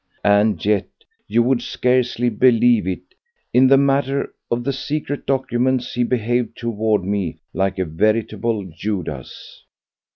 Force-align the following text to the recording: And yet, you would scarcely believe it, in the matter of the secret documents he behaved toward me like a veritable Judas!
And 0.25 0.65
yet, 0.65 0.87
you 1.27 1.43
would 1.43 1.61
scarcely 1.61 2.29
believe 2.31 2.87
it, 2.87 3.13
in 3.53 3.67
the 3.67 3.77
matter 3.77 4.33
of 4.49 4.63
the 4.63 4.73
secret 4.73 5.27
documents 5.27 5.93
he 5.93 6.03
behaved 6.03 6.57
toward 6.57 7.03
me 7.03 7.37
like 7.53 7.77
a 7.77 7.85
veritable 7.85 8.65
Judas! 8.65 9.63